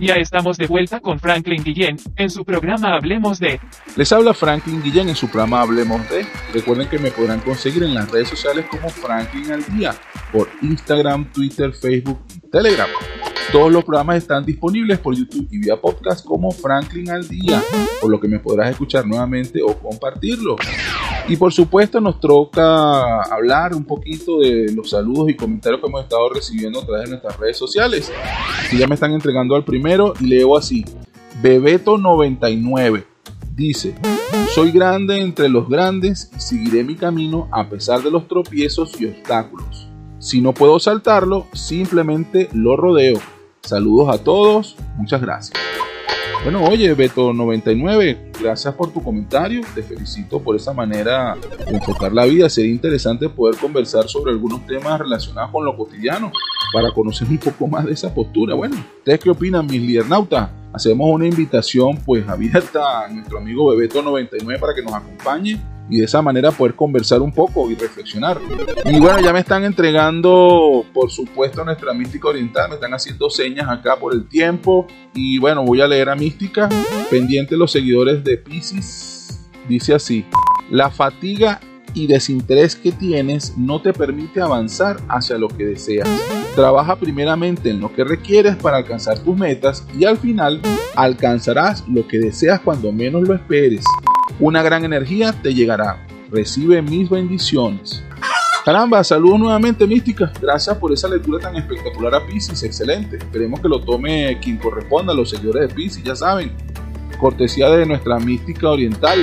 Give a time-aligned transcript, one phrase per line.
[0.00, 3.60] Ya estamos de vuelta con Franklin Guillén en su programa Hablemos de.
[3.96, 6.26] Les habla Franklin Guillén en su programa Hablemos de.
[6.52, 9.94] Recuerden que me podrán conseguir en las redes sociales como Franklin al Día
[10.32, 12.88] por Instagram, Twitter, Facebook y Telegram.
[13.52, 17.62] Todos los programas están disponibles por YouTube y vía podcast como Franklin al Día,
[18.00, 20.56] por lo que me podrás escuchar nuevamente o compartirlo.
[21.28, 26.02] Y por supuesto nos toca hablar un poquito de los saludos y comentarios que hemos
[26.02, 28.12] estado recibiendo a través de nuestras redes sociales.
[28.68, 30.84] Si ya me están entregando al primero y leo así.
[31.42, 33.04] Bebeto99
[33.54, 33.94] dice,
[34.54, 39.06] soy grande entre los grandes y seguiré mi camino a pesar de los tropiezos y
[39.06, 39.88] obstáculos.
[40.18, 43.18] Si no puedo saltarlo, simplemente lo rodeo.
[43.62, 45.58] Saludos a todos, muchas gracias.
[46.42, 49.60] Bueno, oye, Beto99, gracias por tu comentario.
[49.76, 52.48] Te felicito por esa manera de enfocar la vida.
[52.48, 56.32] Sería interesante poder conversar sobre algunos temas relacionados con lo cotidiano
[56.72, 58.56] para conocer un poco más de esa postura.
[58.56, 60.50] Bueno, ¿ustedes qué opinan, mis lidernautas?
[60.72, 65.60] Hacemos una invitación pues abierta a nuestro amigo Bebeto99 para que nos acompañe
[65.92, 68.40] y de esa manera poder conversar un poco y reflexionar.
[68.86, 73.68] Y bueno, ya me están entregando, por supuesto, nuestra mística oriental, me están haciendo señas
[73.68, 74.86] acá por el tiempo.
[75.14, 76.70] Y bueno, voy a leer a mística,
[77.10, 79.38] pendiente los seguidores de Pisces.
[79.68, 80.24] Dice así,
[80.70, 81.60] la fatiga
[81.92, 86.08] y desinterés que tienes no te permite avanzar hacia lo que deseas.
[86.54, 90.62] Trabaja primeramente en lo que requieres para alcanzar tus metas y al final
[90.94, 93.84] alcanzarás lo que deseas cuando menos lo esperes.
[94.40, 96.04] Una gran energía te llegará.
[96.30, 98.02] Recibe mis bendiciones.
[98.64, 100.32] Caramba, saludos nuevamente místicas.
[100.40, 102.62] Gracias por esa lectura tan espectacular a Pisces.
[102.62, 103.16] Excelente.
[103.16, 106.52] Esperemos que lo tome quien corresponda, los seguidores de Pisces, ya saben.
[107.20, 109.18] Cortesía de nuestra mística oriental.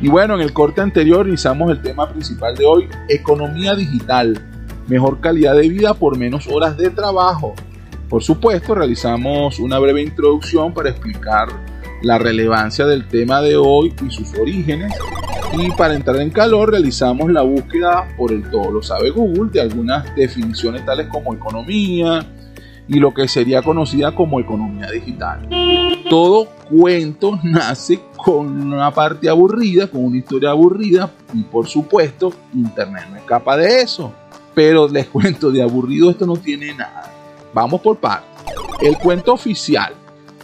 [0.00, 4.40] Y bueno, en el corte anterior iniciamos el tema principal de hoy, economía digital.
[4.88, 7.54] Mejor calidad de vida por menos horas de trabajo.
[8.08, 11.48] Por supuesto, realizamos una breve introducción para explicar
[12.02, 14.92] la relevancia del tema de hoy y sus orígenes.
[15.52, 19.60] Y para entrar en calor realizamos la búsqueda por el todo lo sabe Google de
[19.60, 22.24] algunas definiciones tales como economía
[22.86, 25.48] y lo que sería conocida como economía digital.
[26.08, 33.04] Todo cuento nace con una parte aburrida, con una historia aburrida y por supuesto Internet
[33.10, 34.12] no escapa de eso.
[34.54, 37.12] Pero les cuento de aburrido esto no tiene nada.
[37.54, 38.28] Vamos por partes.
[38.80, 39.94] El cuento oficial,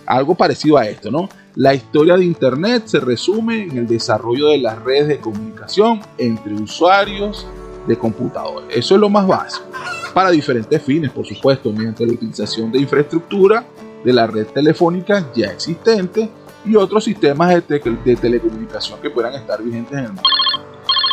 [0.04, 1.28] algo parecido a esto, ¿no?
[1.56, 6.52] La historia de Internet se resume en el desarrollo de las redes de comunicación entre
[6.52, 7.46] usuarios
[7.86, 8.76] de computadores.
[8.76, 9.64] Eso es lo más básico.
[10.12, 13.64] Para diferentes fines, por supuesto, mediante la utilización de infraestructura
[14.04, 16.28] de la red telefónica ya existente
[16.66, 20.28] y otros sistemas de, de telecomunicación que puedan estar vigentes en el mundo.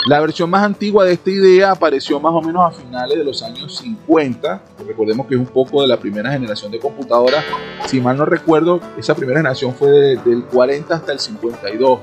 [0.05, 3.41] La versión más antigua de esta idea apareció más o menos a finales de los
[3.41, 4.61] años 50.
[4.85, 7.45] Recordemos que es un poco de la primera generación de computadoras.
[7.85, 11.99] Si mal no recuerdo, esa primera generación fue del 40 hasta el 52.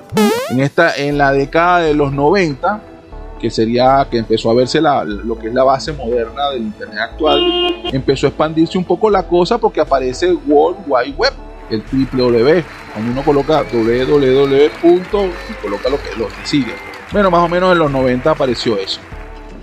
[0.49, 2.81] En, esta, en la década de los 90,
[3.39, 7.83] que sería que empezó a verse lo que es la base moderna del Internet actual,
[7.93, 11.35] empezó a expandirse un poco la cosa porque aparece World Wide Web,
[11.69, 12.65] el www.
[12.95, 14.71] Cuando uno coloca www.
[14.89, 18.77] y coloca lo que, lo que sigue bueno, más o menos en los 90 apareció
[18.77, 19.01] eso.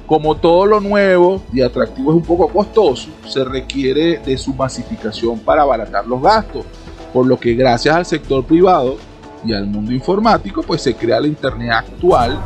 [0.06, 5.40] Como todo lo nuevo y atractivo es un poco costoso, se requiere de su masificación
[5.40, 6.66] para abaratar los gastos,
[7.13, 8.97] por lo que gracias al sector privado
[9.46, 12.40] y al mundo informático, pues se crea la Internet actual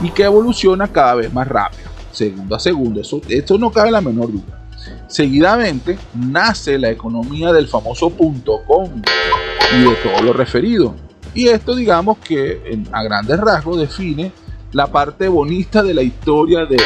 [0.00, 3.00] y que evoluciona cada vez más rápido, segundo a segundo.
[3.00, 4.66] Eso, esto no cabe la menor duda.
[5.08, 8.90] Seguidamente nace la economía del famoso .com
[9.74, 10.94] y de todo lo referido,
[11.36, 14.32] y esto digamos que a grandes rasgos define
[14.72, 16.78] la parte bonita de la historia de...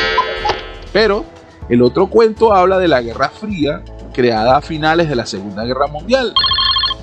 [0.92, 1.24] Pero
[1.68, 5.86] el otro cuento habla de la Guerra Fría, creada a finales de la Segunda Guerra
[5.86, 6.34] Mundial,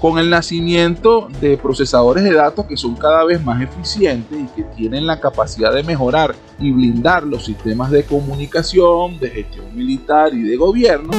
[0.01, 4.63] con el nacimiento de procesadores de datos que son cada vez más eficientes y que
[4.75, 10.41] tienen la capacidad de mejorar y blindar los sistemas de comunicación, de gestión militar y
[10.41, 11.13] de gobierno,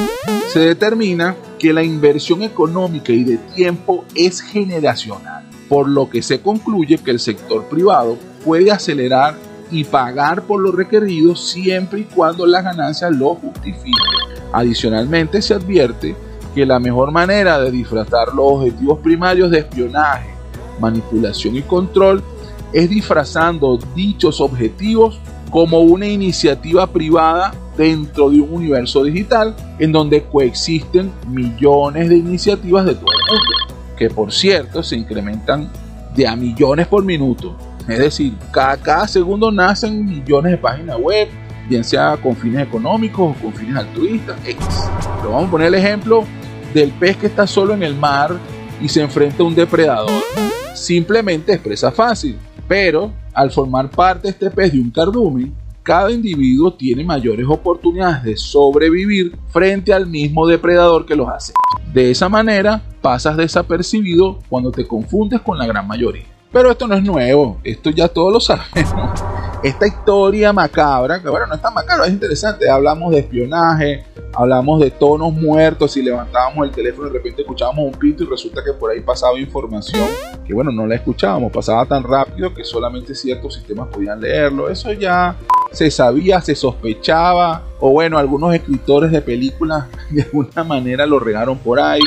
[0.47, 5.38] se determina que la inversión económica y de tiempo es generacional
[5.69, 9.35] por lo que se concluye que el sector privado puede acelerar
[9.71, 13.93] y pagar por lo requerido siempre y cuando las ganancias lo justifiquen.
[14.51, 16.15] Adicionalmente se advierte
[16.55, 20.31] que la mejor manera de disfrazar los objetivos primarios de espionaje,
[20.79, 22.23] manipulación y control
[22.73, 25.19] es disfrazando dichos objetivos
[25.51, 32.85] como una iniciativa privada dentro de un universo digital en donde coexisten millones de iniciativas
[32.85, 33.68] de todo el mundo
[33.99, 35.69] que por cierto se incrementan
[36.15, 37.55] de a millones por minuto.
[37.85, 41.27] Es decir, cada, segundo nacen millones de páginas web,
[41.67, 44.37] bien sea con fines económicos o con fines altruistas.
[44.45, 44.65] X.
[45.17, 46.23] Pero vamos a poner el ejemplo
[46.73, 48.37] del pez que está solo en el mar
[48.81, 50.23] y se enfrenta a un depredador.
[50.73, 52.37] Simplemente es presa fácil,
[52.69, 55.53] pero al formar parte este pez de un cardumen,
[55.83, 61.51] cada individuo tiene mayores oportunidades de sobrevivir frente al mismo depredador que los hace.
[61.91, 66.25] De esa manera pasas desapercibido cuando te confundes con la gran mayoría.
[66.51, 69.23] Pero esto no es nuevo, esto ya todos lo sabemos.
[69.61, 72.69] Esta historia macabra, que bueno, no es tan macabra, es interesante.
[72.69, 75.91] Hablamos de espionaje, hablamos de tonos muertos.
[75.91, 79.37] Si levantábamos el teléfono, de repente escuchábamos un pito y resulta que por ahí pasaba
[79.37, 80.07] información
[80.45, 84.69] que, bueno, no la escuchábamos, pasaba tan rápido que solamente ciertos sistemas podían leerlo.
[84.69, 85.35] Eso ya
[85.71, 91.59] se sabía, se sospechaba, o bueno, algunos escritores de películas de alguna manera lo regaron
[91.59, 92.01] por ahí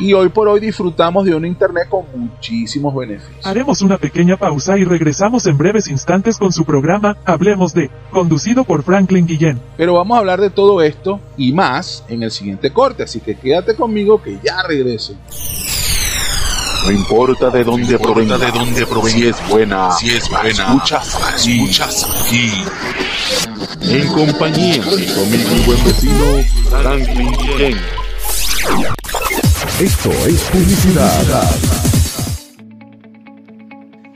[0.00, 3.46] y hoy por hoy disfrutamos de un Internet con muchísimos beneficios.
[3.46, 8.64] Haremos una pequeña pausa y regresamos en breves instantes con su programa Hablemos de, conducido
[8.64, 9.60] por Franklin Guillén.
[9.76, 13.36] Pero vamos a hablar de todo esto y más en el siguiente corte, así que
[13.36, 15.14] quédate conmigo que ya regreso.
[16.84, 21.18] No importa de dónde provenga, de dónde provenga, si es buena, si es buena, escuchas
[21.20, 22.52] aquí, escuchas aquí.
[23.82, 26.24] En compañía de amigo y buen vecino
[26.70, 28.95] Franklin Guillén.
[29.78, 31.22] Esto es publicidad.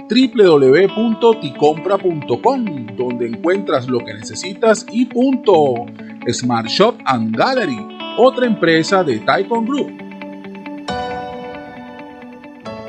[0.08, 5.84] www.ticompra.com, donde encuentras lo que necesitas y punto.
[6.32, 7.76] Smart Shop and Gallery,
[8.16, 9.90] otra empresa de Taikon Group.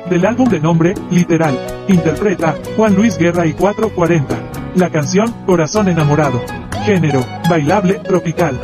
[0.08, 1.58] Del álbum de nombre, Literal,
[1.88, 4.34] interpreta Juan Luis Guerra y 440.
[4.76, 6.40] La canción, Corazón enamorado.
[6.86, 8.58] Género, bailable, tropical.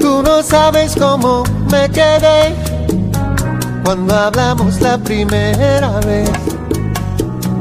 [0.00, 2.71] Tú no sabes cómo me quedé
[3.84, 6.30] cuando hablamos la primera vez.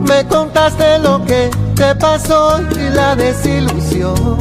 [0.07, 4.37] Me contaste lo que te pasó y la desilusión.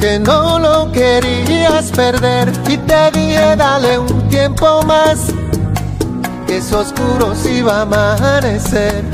[0.00, 5.26] Que no lo querías perder y te dije dale un tiempo más.
[6.46, 9.04] Que es oscuro si va a amanecer.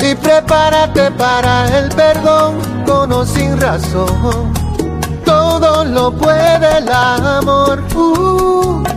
[0.00, 4.52] Y prepárate para el perdón con o sin razón.
[5.24, 7.82] Todo lo puede el amor.
[7.94, 8.95] Uh.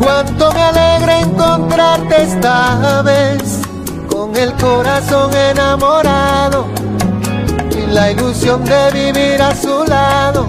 [0.00, 3.60] Cuánto me alegra encontrarte esta vez
[4.08, 6.66] con el corazón enamorado
[7.70, 10.46] y la ilusión de vivir a su lado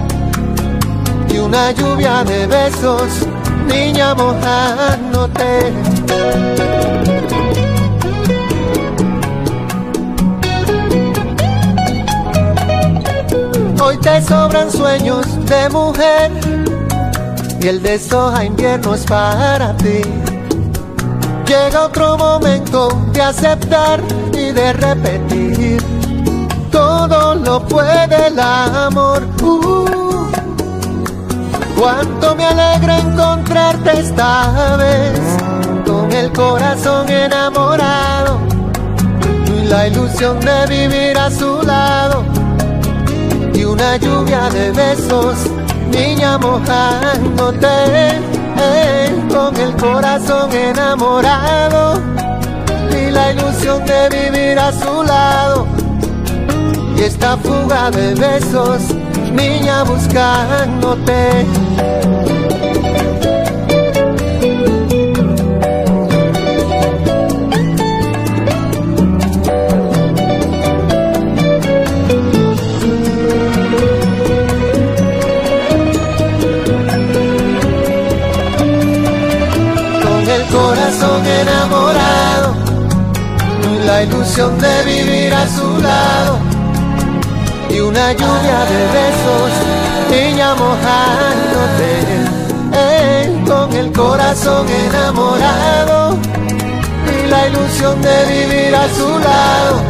[1.30, 3.28] y una lluvia de besos,
[3.68, 5.74] niña mojándote.
[13.82, 16.49] Hoy te sobran sueños de mujer
[17.62, 20.02] y el deshoja invierno es para ti.
[21.46, 24.02] Llega otro momento de aceptar
[24.34, 25.84] y de repetir.
[26.72, 29.28] Todo lo puede el amor.
[29.42, 30.28] Uh,
[31.78, 35.20] cuánto me alegra encontrarte esta vez
[35.86, 38.40] con el corazón enamorado
[39.48, 42.24] y la ilusión de vivir a su lado
[43.70, 45.38] una lluvia de besos
[45.92, 47.68] niña mojándote
[48.58, 52.02] eh, con el corazón enamorado.
[52.92, 55.68] Y la ilusión de vivir a su lado.
[56.98, 58.82] Y esta fuga de besos
[59.34, 61.46] niña buscándote
[84.00, 86.40] la ilusión de vivir a su lado.
[87.70, 89.52] Y una lluvia de besos,
[90.10, 91.92] niña mojándote
[92.74, 96.18] eh, con el corazón enamorado.
[97.12, 99.82] Y la ilusión de vivir a su lado.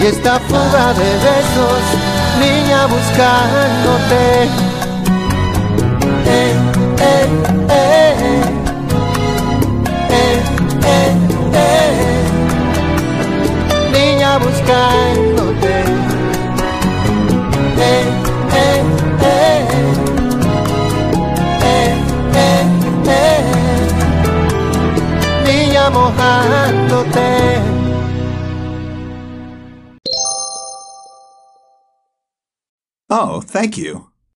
[0.00, 1.82] Y esta fuga de besos,
[2.40, 4.76] niña buscándote.
[14.68, 14.72] Eh,
[18.52, 18.82] eh,
[19.22, 19.62] eh,
[21.62, 21.94] eh,
[22.34, 22.64] eh,
[23.06, 23.40] eh,
[25.46, 27.30] niña mojándote.
[33.08, 34.15] Oh, thank you.